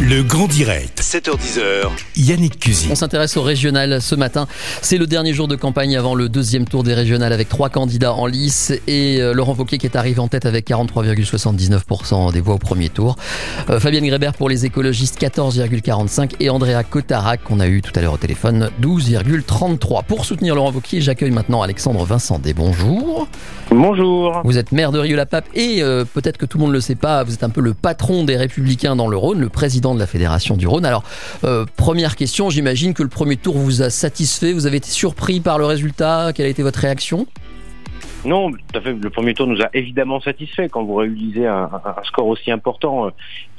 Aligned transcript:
Le 0.00 0.22
grand 0.22 0.46
direct, 0.46 1.00
7h10h, 1.00 1.88
Yannick 2.16 2.60
Cusy. 2.60 2.88
On 2.90 2.94
s'intéresse 2.94 3.38
au 3.38 3.42
régional 3.42 4.02
ce 4.02 4.14
matin. 4.14 4.46
C'est 4.82 4.98
le 4.98 5.06
dernier 5.06 5.32
jour 5.32 5.48
de 5.48 5.56
campagne 5.56 5.96
avant 5.96 6.14
le 6.14 6.28
deuxième 6.28 6.66
tour 6.66 6.82
des 6.82 6.92
régionales 6.92 7.32
avec 7.32 7.48
trois 7.48 7.70
candidats 7.70 8.12
en 8.12 8.26
lice 8.26 8.74
et 8.86 9.22
euh, 9.22 9.32
Laurent 9.32 9.54
Wauquiez 9.54 9.78
qui 9.78 9.86
est 9.86 9.96
arrivé 9.96 10.20
en 10.20 10.28
tête 10.28 10.44
avec 10.44 10.68
43,79% 10.68 12.30
des 12.30 12.42
voix 12.42 12.56
au 12.56 12.58
premier 12.58 12.90
tour. 12.90 13.16
Euh, 13.70 13.80
Fabienne 13.80 14.06
Grébert 14.06 14.34
pour 14.34 14.50
les 14.50 14.66
écologistes 14.66 15.18
14,45 15.18 16.32
et 16.40 16.50
Andrea 16.50 16.84
Cotarac 16.84 17.42
qu'on 17.42 17.60
a 17.60 17.66
eu 17.66 17.80
tout 17.80 17.92
à 17.96 18.02
l'heure 18.02 18.12
au 18.12 18.18
téléphone 18.18 18.68
12,33. 18.82 20.04
Pour 20.04 20.26
soutenir 20.26 20.54
Laurent 20.54 20.72
Wauquiez, 20.72 21.00
j'accueille 21.00 21.30
maintenant 21.30 21.62
Alexandre 21.62 22.04
Vincent 22.04 22.38
des 22.38 22.52
bonjour. 22.52 23.28
Bonjour. 23.70 24.42
Vous 24.44 24.58
êtes 24.58 24.70
maire 24.70 24.92
de 24.92 24.98
Rieux-la-Pape 24.98 25.46
et 25.54 25.82
euh, 25.82 26.04
peut-être 26.04 26.38
que 26.38 26.46
tout 26.46 26.56
le 26.56 26.62
monde 26.62 26.70
ne 26.70 26.76
le 26.76 26.80
sait 26.80 26.94
pas, 26.94 27.24
vous 27.24 27.34
êtes 27.34 27.42
un 27.42 27.50
peu 27.50 27.60
le 27.60 27.74
patron 27.74 28.24
des 28.24 28.36
Républicains 28.36 28.94
dans 28.94 29.08
le 29.08 29.16
Rhône, 29.16 29.40
le 29.40 29.48
président 29.48 29.94
de 29.94 29.98
la 29.98 30.06
Fédération 30.06 30.56
du 30.56 30.68
Rhône. 30.68 30.86
Alors, 30.86 31.02
euh, 31.42 31.66
première 31.76 32.14
question, 32.14 32.48
j'imagine 32.48 32.94
que 32.94 33.02
le 33.02 33.08
premier 33.08 33.36
tour 33.36 33.56
vous 33.56 33.82
a 33.82 33.90
satisfait, 33.90 34.52
vous 34.52 34.66
avez 34.66 34.76
été 34.76 34.88
surpris 34.88 35.40
par 35.40 35.58
le 35.58 35.64
résultat, 35.64 36.32
quelle 36.32 36.46
a 36.46 36.48
été 36.48 36.62
votre 36.62 36.78
réaction? 36.78 37.26
Non, 38.24 38.50
tout 38.50 38.58
à 38.74 38.80
fait. 38.80 38.92
Le 38.92 39.10
premier 39.10 39.34
tour 39.34 39.46
nous 39.46 39.60
a 39.60 39.68
évidemment 39.74 40.20
satisfait. 40.20 40.68
Quand 40.68 40.84
vous 40.84 40.94
réalisez 40.94 41.46
un, 41.46 41.70
score 42.04 42.26
aussi 42.26 42.50
important, 42.50 43.06
euh, 43.06 43.10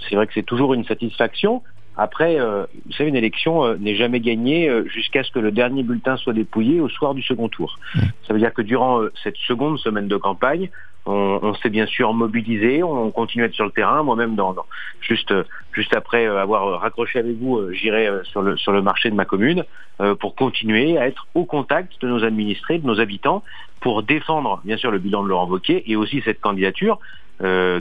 c'est 0.08 0.16
vrai 0.16 0.28
que 0.28 0.34
c'est 0.34 0.46
toujours 0.46 0.74
une 0.74 0.86
satisfaction. 0.86 1.64
Après, 1.98 2.40
euh, 2.40 2.66
vous 2.86 2.92
savez, 2.94 3.10
une 3.10 3.16
élection 3.16 3.66
euh, 3.66 3.76
n'est 3.80 3.96
jamais 3.96 4.20
gagnée 4.20 4.70
euh, 4.70 4.86
jusqu'à 4.88 5.24
ce 5.24 5.32
que 5.32 5.40
le 5.40 5.52
dernier 5.52 5.82
bulletin 5.82 6.16
soit 6.16 6.34
dépouillé 6.34 6.80
au 6.80 6.90
soir 6.90 7.16
du 7.16 7.24
second 7.24 7.50
tour. 7.50 7.80
Ça 8.28 8.34
veut 8.34 8.40
dire 8.40 8.54
que 8.54 8.62
durant 8.62 9.02
cette 9.24 9.38
seconde 9.38 9.80
semaine 9.80 10.08
de 10.08 10.18
campagne, 10.18 10.70
on, 11.08 11.54
s'est 11.56 11.70
bien 11.70 11.86
sûr 11.86 12.14
mobilisé, 12.14 12.84
on 12.84 13.12
continue 13.12 13.44
à 13.44 13.48
être 13.48 13.54
sur 13.54 13.66
le 13.66 13.72
terrain. 13.72 14.04
Moi-même, 14.04 14.36
dans, 14.36 14.56
juste, 15.02 15.34
juste 15.72 15.96
après 15.96 16.28
euh, 16.28 16.42
avoir 16.42 16.82
raccroché 16.82 17.20
avec 17.20 17.38
vous, 17.38 17.58
euh, 17.58 17.72
j'irai 17.74 18.08
euh, 18.08 18.24
sur, 18.26 18.42
le, 18.42 18.58
sur 18.58 18.72
le 18.72 18.82
marché 18.82 19.10
de 19.10 19.16
ma 19.16 19.26
commune 19.26 19.64
pour 20.20 20.36
continuer 20.36 21.00
à 21.00 21.08
être 21.08 21.26
au 21.34 21.46
contact 21.46 22.00
de 22.04 22.08
nos 22.08 22.24
administrés, 22.24 22.78
de 22.78 22.86
nos 22.86 23.00
habitants, 23.00 23.44
pour 23.80 24.04
défendre 24.04 24.62
bien 24.64 24.78
sûr 24.78 24.92
le 24.92 25.00
bilan 25.00 25.24
de 25.24 25.30
Laurent 25.30 25.48
Wauquiez 25.48 25.90
et 25.90 25.96
aussi 25.96 26.22
cette 26.24 26.40
candidature 26.40 27.00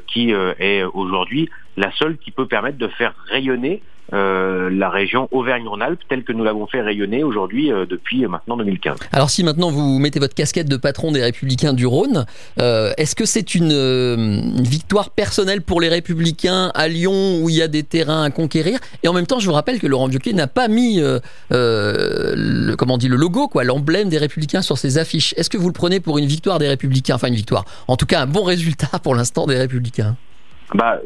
qui 0.07 0.31
est 0.31 0.83
aujourd'hui 0.83 1.51
la 1.77 1.93
seule 1.93 2.17
qui 2.17 2.31
peut 2.31 2.47
permettre 2.47 2.79
de 2.79 2.89
faire 2.89 3.15
rayonner 3.29 3.83
la 4.13 4.89
région 4.89 5.29
Auvergne-Rhône-Alpes 5.31 6.01
telle 6.09 6.25
que 6.25 6.33
nous 6.33 6.43
l'avons 6.43 6.67
fait 6.67 6.81
rayonner 6.81 7.23
aujourd'hui 7.23 7.69
depuis 7.69 8.27
maintenant 8.27 8.57
2015. 8.57 8.99
Alors 9.13 9.29
si 9.29 9.45
maintenant 9.45 9.71
vous 9.71 9.99
mettez 9.99 10.19
votre 10.19 10.35
casquette 10.35 10.69
de 10.71 10.79
patron 10.79 11.13
des 11.13 11.23
Républicains 11.23 11.75
du 11.75 11.87
Rhône, 11.87 12.25
est-ce 12.57 13.15
que 13.17 13.25
c'est 13.25 13.55
une, 13.55 13.73
euh, 13.73 14.15
une 14.17 14.63
victoire 14.63 15.11
personnelle 15.11 15.63
pour 15.63 15.81
les 15.81 15.89
Républicains 15.89 16.71
à 16.75 16.87
Lyon 16.87 17.41
où 17.43 17.49
il 17.49 17.57
y 17.57 17.63
a 17.63 17.69
des 17.69 17.83
terrains 17.83 18.23
à 18.23 18.31
conquérir 18.31 18.79
Et 19.03 19.09
en 19.09 19.13
même 19.13 19.27
temps, 19.27 19.41
je 19.41 19.47
vous 19.47 19.55
rappelle 19.55 19.81
que 19.81 19.87
Laurent 19.87 20.09
Wauquiez 20.09 20.35
n'a 20.35 20.47
pas 20.47 20.69
mis 20.69 21.01
euh, 21.01 21.19
euh, 21.53 22.35
le, 22.37 22.77
comment 22.77 22.99
dit, 22.99 23.09
le 23.09 23.17
logo, 23.17 23.49
quoi, 23.49 23.65
l'emblème 23.65 24.11
des 24.11 24.19
Républicains 24.19 24.63
sur 24.63 24.79
ses 24.79 24.99
affiches. 24.99 25.35
Est-ce 25.37 25.51
que 25.51 25.57
vous 25.57 25.69
le 25.69 25.73
prenez 25.73 25.99
pour 25.99 26.19
une 26.19 26.27
victoire 26.27 26.59
des 26.59 26.69
Républicains? 26.69 27.15
Enfin 27.15 27.29
une 27.29 27.35
victoire, 27.35 27.65
en 27.89 27.97
tout 27.97 28.07
cas 28.07 28.21
un 28.21 28.27
bon 28.27 28.45
résultat 28.45 28.99
pour 29.03 29.15
l'instant 29.15 29.47
des 29.47 29.57
Républicains. 29.57 30.17
Bah, 30.75 31.01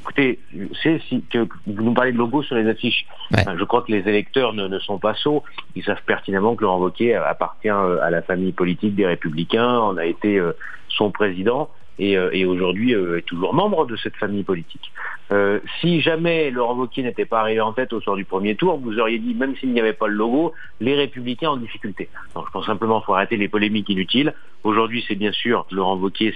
écoutez, 0.00 0.40
c'est 0.82 1.00
si 1.08 1.22
que 1.30 1.46
vous 1.66 1.82
nous 1.82 1.94
parlez 1.94 2.12
de 2.12 2.18
logo 2.18 2.42
sur 2.42 2.56
les 2.56 2.68
affiches. 2.68 3.06
Ouais. 3.32 3.44
Je 3.58 3.64
crois 3.64 3.82
que 3.82 3.92
les 3.92 4.08
électeurs 4.08 4.52
ne, 4.52 4.68
ne 4.68 4.78
sont 4.78 4.98
pas 4.98 5.14
sots. 5.14 5.42
Ils 5.74 5.84
savent 5.84 6.02
pertinemment 6.06 6.56
que 6.56 6.62
Laurent 6.62 6.78
Wauquiez 6.78 7.14
appartient 7.14 7.68
euh, 7.68 8.02
à 8.02 8.10
la 8.10 8.22
famille 8.22 8.52
politique 8.52 8.94
des 8.94 9.06
Républicains. 9.06 9.78
On 9.80 9.96
a 9.96 10.04
été 10.04 10.38
euh, 10.38 10.52
son 10.88 11.10
président 11.10 11.70
et, 12.02 12.16
euh, 12.16 12.30
et 12.32 12.44
aujourd'hui 12.44 12.94
euh, 12.94 13.18
est 13.18 13.22
toujours 13.22 13.54
membre 13.54 13.86
de 13.86 13.96
cette 13.96 14.16
famille 14.16 14.42
politique. 14.42 14.92
Euh, 15.30 15.60
si 15.80 16.00
jamais 16.00 16.50
Laurent 16.50 16.74
Wauquiez 16.74 17.04
n'était 17.04 17.24
pas 17.24 17.40
arrivé 17.40 17.60
en 17.60 17.72
tête 17.72 17.92
au 17.92 18.00
soir 18.00 18.16
du 18.16 18.24
premier 18.24 18.56
tour, 18.56 18.78
vous 18.78 18.98
auriez 18.98 19.20
dit, 19.20 19.34
même 19.34 19.54
s'il 19.56 19.72
n'y 19.72 19.80
avait 19.80 19.92
pas 19.92 20.08
le 20.08 20.14
logo, 20.14 20.52
les 20.80 20.96
Républicains 20.96 21.50
en 21.50 21.56
difficulté. 21.56 22.08
Donc 22.34 22.46
je 22.46 22.50
pense 22.50 22.66
simplement 22.66 22.98
qu'il 22.98 23.06
faut 23.06 23.14
arrêter 23.14 23.36
les 23.36 23.48
polémiques 23.48 23.88
inutiles. 23.88 24.34
Aujourd'hui, 24.64 25.04
c'est 25.06 25.14
bien 25.14 25.32
sûr 25.32 25.64
Laurent 25.70 25.96
Wauquiez, 25.96 26.34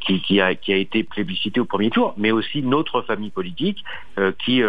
qui, 0.00 0.40
a, 0.40 0.50
été 0.52 1.02
plébiscité 1.02 1.60
au 1.60 1.64
premier 1.64 1.90
tour, 1.90 2.14
mais 2.16 2.30
aussi 2.30 2.62
notre 2.62 3.02
famille 3.02 3.30
politique 3.30 3.84
qui, 4.38 4.62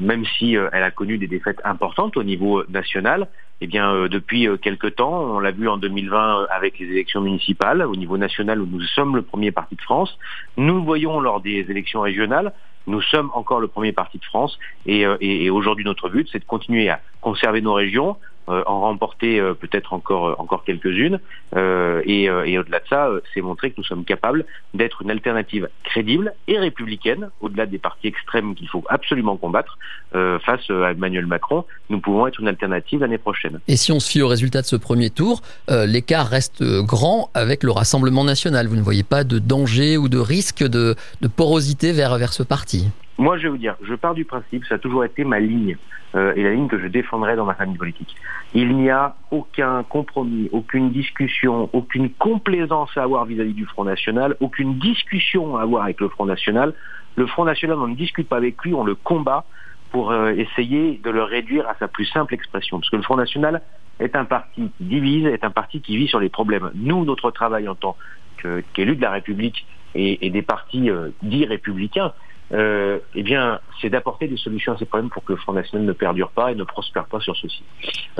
même 0.00 0.24
si 0.38 0.54
elle 0.54 0.82
a 0.82 0.90
connu 0.90 1.18
des 1.18 1.26
défaites 1.26 1.60
importantes 1.64 2.16
au 2.16 2.22
niveau 2.22 2.62
national, 2.68 3.28
eh 3.60 3.66
bien 3.66 3.92
euh, 3.94 4.08
depuis 4.08 4.46
euh, 4.48 4.56
quelque 4.56 4.86
temps, 4.86 5.12
on 5.12 5.38
l'a 5.38 5.50
vu 5.50 5.68
en 5.68 5.78
2020 5.78 6.42
euh, 6.42 6.46
avec 6.50 6.78
les 6.78 6.86
élections 6.86 7.20
municipales 7.20 7.82
au 7.82 7.96
niveau 7.96 8.18
national 8.18 8.60
où 8.60 8.66
nous 8.66 8.80
sommes 8.82 9.16
le 9.16 9.22
premier 9.22 9.50
parti 9.50 9.76
de 9.76 9.82
France. 9.82 10.18
Nous 10.56 10.84
voyons 10.84 11.20
lors 11.20 11.40
des 11.40 11.60
élections 11.70 12.00
régionales, 12.02 12.52
nous 12.86 13.00
sommes 13.00 13.30
encore 13.34 13.60
le 13.60 13.68
premier 13.68 13.92
parti 13.92 14.18
de 14.18 14.24
France 14.24 14.58
et, 14.84 15.04
et- 15.20 15.50
aujourd'hui 15.50 15.84
notre 15.84 16.08
but 16.08 16.28
c'est 16.30 16.38
de 16.38 16.44
continuer 16.44 16.88
à 16.88 17.00
conserver 17.20 17.60
nos 17.60 17.72
régions, 17.74 18.16
en 18.46 18.80
remporter 18.80 19.40
euh, 19.40 19.54
peut-être 19.54 19.92
encore 19.92 20.28
euh, 20.28 20.34
encore 20.38 20.64
quelques-unes 20.64 21.18
euh, 21.56 22.02
et, 22.04 22.28
euh, 22.28 22.44
et 22.44 22.58
au-delà 22.58 22.78
de 22.78 22.88
ça, 22.88 23.08
euh, 23.08 23.20
c'est 23.32 23.40
montrer 23.40 23.70
que 23.70 23.76
nous 23.78 23.84
sommes 23.84 24.04
capables 24.04 24.44
d'être 24.74 25.02
une 25.02 25.10
alternative 25.10 25.68
crédible 25.84 26.34
et 26.46 26.58
républicaine, 26.58 27.30
au-delà 27.40 27.66
des 27.66 27.78
partis 27.78 28.06
extrêmes 28.08 28.54
qu'il 28.54 28.68
faut 28.68 28.84
absolument 28.88 29.36
combattre 29.36 29.78
euh, 30.14 30.38
face 30.38 30.70
euh, 30.70 30.84
à 30.84 30.92
Emmanuel 30.92 31.26
Macron. 31.26 31.64
Nous 31.90 32.00
pouvons 32.00 32.26
être 32.26 32.40
une 32.40 32.48
alternative 32.48 33.00
l'année 33.00 33.18
prochaine. 33.18 33.60
Et 33.68 33.76
si 33.76 33.92
on 33.92 34.00
se 34.00 34.10
fie 34.10 34.22
au 34.22 34.28
résultat 34.28 34.62
de 34.62 34.66
ce 34.66 34.76
premier 34.76 35.10
tour, 35.10 35.42
euh, 35.70 35.86
l'écart 35.86 36.28
reste 36.28 36.62
euh, 36.62 36.82
grand 36.82 37.30
avec 37.34 37.62
le 37.62 37.72
Rassemblement 37.72 38.24
national. 38.24 38.66
Vous 38.68 38.76
ne 38.76 38.82
voyez 38.82 39.02
pas 39.02 39.24
de 39.24 39.38
danger 39.38 39.96
ou 39.96 40.08
de 40.08 40.18
risque 40.18 40.62
de, 40.62 40.94
de 41.20 41.28
porosité 41.28 41.92
vers, 41.92 42.16
vers 42.16 42.32
ce 42.32 42.42
parti? 42.42 42.88
Moi, 43.18 43.38
je 43.38 43.44
vais 43.44 43.48
vous 43.48 43.56
dire, 43.56 43.76
je 43.82 43.94
pars 43.94 44.14
du 44.14 44.24
principe, 44.24 44.64
ça 44.66 44.74
a 44.74 44.78
toujours 44.78 45.04
été 45.04 45.24
ma 45.24 45.40
ligne 45.40 45.76
euh, 46.14 46.34
et 46.36 46.42
la 46.42 46.52
ligne 46.52 46.68
que 46.68 46.78
je 46.78 46.86
défendrai 46.86 47.34
dans 47.34 47.46
ma 47.46 47.54
famille 47.54 47.78
politique. 47.78 48.14
Il 48.52 48.76
n'y 48.76 48.90
a 48.90 49.16
aucun 49.30 49.82
compromis, 49.84 50.48
aucune 50.52 50.90
discussion, 50.90 51.70
aucune 51.72 52.10
complaisance 52.10 52.90
à 52.96 53.02
avoir 53.02 53.24
vis-à-vis 53.24 53.54
du 53.54 53.64
Front 53.64 53.84
National, 53.84 54.36
aucune 54.40 54.78
discussion 54.78 55.56
à 55.56 55.62
avoir 55.62 55.84
avec 55.84 56.00
le 56.00 56.08
Front 56.08 56.26
National. 56.26 56.74
Le 57.16 57.26
Front 57.26 57.46
National, 57.46 57.78
on 57.78 57.88
ne 57.88 57.94
discute 57.94 58.28
pas 58.28 58.36
avec 58.36 58.62
lui, 58.62 58.74
on 58.74 58.84
le 58.84 58.94
combat 58.94 59.46
pour 59.90 60.10
euh, 60.10 60.32
essayer 60.32 61.00
de 61.02 61.10
le 61.10 61.22
réduire 61.22 61.66
à 61.68 61.74
sa 61.78 61.88
plus 61.88 62.04
simple 62.06 62.34
expression. 62.34 62.78
Parce 62.78 62.90
que 62.90 62.96
le 62.96 63.02
Front 63.02 63.16
National 63.16 63.62
est 63.98 64.14
un 64.14 64.26
parti 64.26 64.70
qui 64.76 64.84
divise, 64.84 65.24
est 65.26 65.44
un 65.44 65.50
parti 65.50 65.80
qui 65.80 65.96
vit 65.96 66.08
sur 66.08 66.20
les 66.20 66.28
problèmes. 66.28 66.70
Nous, 66.74 67.04
notre 67.06 67.30
travail 67.30 67.66
en 67.66 67.74
tant 67.74 67.96
que- 68.36 68.62
qu'élu 68.74 68.96
de 68.96 69.00
la 69.00 69.10
République 69.10 69.66
et, 69.94 70.26
et 70.26 70.30
des 70.30 70.42
partis 70.42 70.90
euh, 70.90 71.08
dits 71.22 71.46
républicains, 71.46 72.12
euh, 72.52 72.98
eh 73.14 73.22
bien, 73.22 73.60
c'est 73.80 73.90
d'apporter 73.90 74.28
des 74.28 74.36
solutions 74.36 74.72
à 74.72 74.78
ces 74.78 74.84
problèmes 74.84 75.10
pour 75.10 75.24
que 75.24 75.32
le 75.32 75.38
Front 75.38 75.52
National 75.52 75.84
ne 75.84 75.92
perdure 75.92 76.30
pas 76.30 76.52
et 76.52 76.54
ne 76.54 76.64
prospère 76.64 77.06
pas 77.06 77.20
sur 77.20 77.36
ceci. 77.36 77.64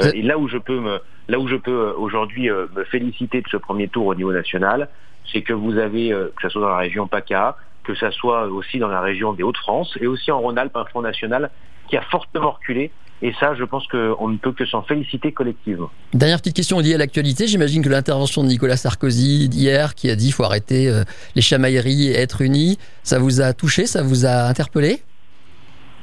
Euh, 0.00 0.10
et 0.14 0.22
là 0.22 0.38
où 0.38 0.48
je 0.48 0.58
peux 0.58 0.80
me, 0.80 1.00
là 1.28 1.38
où 1.38 1.46
je 1.46 1.56
peux 1.56 1.70
euh, 1.70 1.92
aujourd'hui 1.96 2.50
euh, 2.50 2.66
me 2.74 2.84
féliciter 2.84 3.40
de 3.40 3.48
ce 3.48 3.56
premier 3.56 3.88
tour 3.88 4.06
au 4.06 4.14
niveau 4.14 4.32
national, 4.32 4.88
c'est 5.32 5.42
que 5.42 5.52
vous 5.52 5.78
avez, 5.78 6.12
euh, 6.12 6.32
que 6.36 6.42
ce 6.42 6.48
soit 6.48 6.62
dans 6.62 6.70
la 6.70 6.78
région 6.78 7.06
PACA, 7.06 7.56
que 7.84 7.94
ce 7.94 8.10
soit 8.10 8.46
aussi 8.46 8.78
dans 8.78 8.88
la 8.88 9.00
région 9.00 9.32
des 9.32 9.44
Hauts-de-France 9.44 9.96
et 10.00 10.08
aussi 10.08 10.32
en 10.32 10.40
Rhône-Alpes, 10.40 10.76
un 10.76 10.84
Front 10.86 11.02
National 11.02 11.50
qui 11.88 11.96
a 11.96 12.02
fortement 12.02 12.52
reculé. 12.52 12.90
Et 13.22 13.32
ça, 13.40 13.54
je 13.54 13.64
pense 13.64 13.86
qu'on 13.88 14.28
ne 14.28 14.36
peut 14.36 14.52
que 14.52 14.66
s'en 14.66 14.82
féliciter 14.82 15.32
collectivement. 15.32 15.90
Dernière 16.12 16.38
petite 16.38 16.56
question 16.56 16.80
liée 16.80 16.94
à 16.94 16.98
l'actualité. 16.98 17.46
J'imagine 17.46 17.82
que 17.82 17.88
l'intervention 17.88 18.42
de 18.42 18.48
Nicolas 18.48 18.76
Sarkozy 18.76 19.48
d'hier, 19.48 19.94
qui 19.94 20.10
a 20.10 20.16
dit 20.16 20.26
qu'il 20.26 20.34
faut 20.34 20.44
arrêter 20.44 20.88
euh, 20.88 21.02
les 21.34 21.42
chamailleries 21.42 22.08
et 22.08 22.16
être 22.16 22.42
unis, 22.42 22.78
ça 23.02 23.18
vous 23.18 23.40
a 23.40 23.54
touché, 23.54 23.86
ça 23.86 24.02
vous 24.02 24.26
a 24.26 24.44
interpellé? 24.48 25.00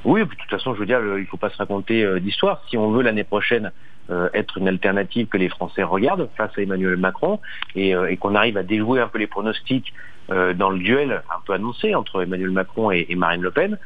Oui, 0.06 0.22
de 0.22 0.26
toute 0.26 0.50
façon, 0.50 0.74
je 0.74 0.80
veux 0.80 0.86
dire, 0.86 1.00
il 1.02 1.22
ne 1.22 1.26
faut 1.26 1.38
pas 1.38 1.52
se 1.52 1.58
raconter 1.58 2.04
euh, 2.04 2.20
d'histoire. 2.20 2.64
Si 2.70 2.78
on 2.78 2.92
veut 2.92 3.04
l'année 3.04 3.24
prochaine 3.24 3.72
euh, 4.10 4.28
être 4.34 4.58
une 4.58 4.68
alternative 4.68 5.28
que 5.28 5.38
les 5.38 5.50
Français 5.50 5.84
regardent 5.84 6.30
face 6.36 6.52
à 6.58 6.62
Emmanuel 6.62 6.98
Macron 6.98 7.40
et, 7.76 7.96
euh, 7.96 8.10
et 8.10 8.18
qu'on 8.18 8.36
arrive 8.36 8.58
à 8.58 8.64
déjouer 8.64 9.00
un 9.00 9.08
peu 9.08 9.20
les 9.20 9.28
pronostics 9.28 9.94
euh, 10.30 10.54
dans 10.54 10.72
le 10.72 10.80
duel 10.80 11.22
un 11.30 11.42
peu 11.46 11.54
annoncé 11.54 11.96
entre 11.96 12.24
Emmanuel 12.24 12.50
Macron 12.50 12.92
et, 12.92 13.06
et 13.08 13.16
Marine 13.16 13.42
Le 13.42 13.52
Pen, 13.52 13.78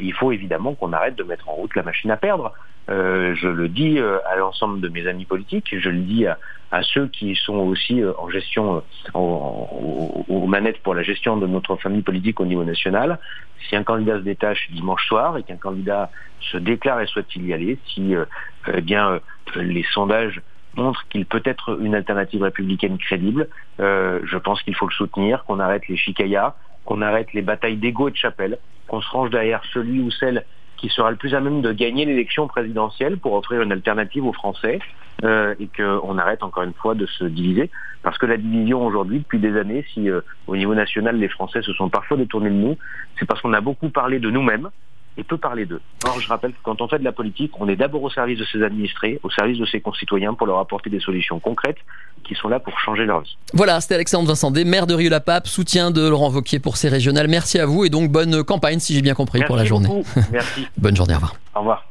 il 0.00 0.14
faut 0.14 0.32
évidemment 0.32 0.74
qu'on 0.74 0.94
arrête 0.94 1.14
de 1.14 1.24
mettre 1.24 1.46
en 1.46 1.52
route 1.52 1.76
la 1.76 1.82
machine 1.82 2.10
à 2.10 2.16
perdre. 2.16 2.54
Euh, 2.90 3.34
je 3.34 3.48
le 3.48 3.68
dis 3.68 3.98
euh, 3.98 4.18
à 4.30 4.36
l'ensemble 4.36 4.80
de 4.80 4.88
mes 4.88 5.06
amis 5.06 5.24
politiques, 5.24 5.74
je 5.78 5.88
le 5.88 6.00
dis 6.00 6.26
à, 6.26 6.38
à 6.74 6.82
ceux 6.82 7.06
qui 7.06 7.36
sont 7.36 7.58
aussi 7.58 8.02
euh, 8.02 8.12
en 8.18 8.28
gestion, 8.28 8.82
euh, 9.14 9.18
aux, 9.18 10.46
manettes 10.48 10.82
pour 10.82 10.94
la 10.94 11.04
gestion 11.04 11.36
de 11.36 11.46
notre 11.46 11.76
famille 11.76 12.02
politique 12.02 12.40
au 12.40 12.46
niveau 12.46 12.64
national. 12.64 13.20
Si 13.68 13.76
un 13.76 13.84
candidat 13.84 14.18
se 14.18 14.24
détache 14.24 14.68
dimanche 14.72 15.06
soir 15.06 15.36
et 15.38 15.44
qu'un 15.44 15.56
candidat 15.56 16.10
se 16.40 16.56
déclare 16.56 17.00
et 17.00 17.06
souhaite 17.06 17.34
y 17.36 17.52
aller, 17.52 17.78
si 17.86 18.16
euh, 18.16 18.24
eh 18.72 18.80
bien 18.80 19.08
euh, 19.08 19.18
les 19.62 19.84
sondages 19.94 20.40
montrent 20.76 21.06
qu'il 21.10 21.26
peut 21.26 21.42
être 21.44 21.78
une 21.80 21.94
alternative 21.94 22.42
républicaine 22.42 22.98
crédible, 22.98 23.48
je 23.78 24.36
pense 24.38 24.60
qu'il 24.62 24.74
faut 24.74 24.88
le 24.88 24.92
soutenir, 24.92 25.44
qu'on 25.44 25.60
arrête 25.60 25.86
les 25.86 25.96
chicayas, 25.96 26.56
qu'on 26.84 27.00
arrête 27.00 27.32
les 27.32 27.42
batailles 27.42 27.76
d'ego 27.76 28.08
et 28.08 28.10
de 28.10 28.16
chapelle, 28.16 28.58
qu'on 28.88 29.00
se 29.00 29.08
range 29.10 29.30
derrière 29.30 29.62
celui 29.72 30.00
ou 30.00 30.10
celle 30.10 30.44
qui 30.84 30.90
sera 30.90 31.10
le 31.10 31.16
plus 31.16 31.34
à 31.34 31.40
même 31.40 31.62
de 31.62 31.72
gagner 31.72 32.04
l'élection 32.04 32.46
présidentielle 32.46 33.16
pour 33.16 33.32
offrir 33.32 33.62
une 33.62 33.72
alternative 33.72 34.26
aux 34.26 34.34
Français 34.34 34.80
euh, 35.24 35.54
et 35.58 35.66
qu'on 35.74 36.18
arrête 36.18 36.42
encore 36.42 36.62
une 36.62 36.74
fois 36.74 36.94
de 36.94 37.06
se 37.06 37.24
diviser. 37.24 37.70
Parce 38.02 38.18
que 38.18 38.26
la 38.26 38.36
division 38.36 38.84
aujourd'hui, 38.84 39.20
depuis 39.20 39.38
des 39.38 39.56
années, 39.56 39.86
si 39.94 40.10
euh, 40.10 40.20
au 40.46 40.56
niveau 40.56 40.74
national 40.74 41.16
les 41.16 41.28
Français 41.28 41.62
se 41.62 41.72
sont 41.72 41.88
parfois 41.88 42.18
détournés 42.18 42.50
de 42.50 42.54
nous, 42.54 42.76
c'est 43.18 43.24
parce 43.24 43.40
qu'on 43.40 43.54
a 43.54 43.62
beaucoup 43.62 43.88
parlé 43.88 44.18
de 44.18 44.28
nous-mêmes 44.28 44.68
et 45.16 45.24
peut 45.24 45.38
parler 45.38 45.66
d'eux. 45.66 45.80
Alors 46.04 46.20
je 46.20 46.28
rappelle 46.28 46.52
que 46.52 46.58
quand 46.62 46.80
on 46.80 46.88
fait 46.88 46.98
de 46.98 47.04
la 47.04 47.12
politique, 47.12 47.52
on 47.60 47.68
est 47.68 47.76
d'abord 47.76 48.02
au 48.02 48.10
service 48.10 48.38
de 48.38 48.44
ses 48.44 48.62
administrés, 48.62 49.20
au 49.22 49.30
service 49.30 49.58
de 49.58 49.66
ses 49.66 49.80
concitoyens 49.80 50.34
pour 50.34 50.46
leur 50.46 50.58
apporter 50.58 50.90
des 50.90 51.00
solutions 51.00 51.38
concrètes 51.40 51.78
qui 52.24 52.34
sont 52.34 52.48
là 52.48 52.58
pour 52.58 52.78
changer 52.80 53.04
leur 53.04 53.20
vie. 53.20 53.36
Voilà, 53.52 53.80
c'était 53.80 53.94
Alexandre 53.94 54.28
Vincent 54.28 54.50
maire 54.50 54.86
de 54.86 54.94
Rieux-la-Pape, 54.94 55.46
soutien 55.46 55.90
de 55.90 56.08
Laurent 56.08 56.30
Vauquier 56.30 56.58
pour 56.58 56.76
ces 56.76 56.88
régionales. 56.88 57.28
Merci 57.28 57.58
à 57.58 57.66
vous 57.66 57.84
et 57.84 57.90
donc 57.90 58.10
bonne 58.10 58.42
campagne 58.42 58.78
si 58.78 58.94
j'ai 58.94 59.02
bien 59.02 59.14
compris 59.14 59.42
pour 59.44 59.56
la 59.56 59.64
journée. 59.64 59.88
Merci. 60.32 60.66
bonne 60.78 60.96
journée, 60.96 61.14
au 61.14 61.16
revoir. 61.16 61.36
Au 61.54 61.58
revoir. 61.60 61.84